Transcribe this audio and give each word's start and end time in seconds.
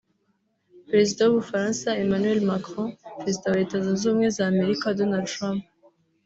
Perezida 0.89 1.21
w’u 1.23 1.35
Bufaransa 1.39 1.87
Emmanuel 2.03 2.39
Macron 2.49 2.89
Perezida 3.19 3.45
wa 3.47 3.59
Leta 3.61 3.75
Zunze 3.83 4.03
Ubumwe 4.05 4.27
za 4.37 4.43
Amerika 4.53 4.95
Donald 4.99 5.27
Trump 5.35 5.61